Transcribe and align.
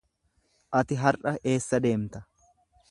Ati 0.79 0.97
har’a 1.03 1.35
eessa 1.53 1.83
deemta? 1.87 2.25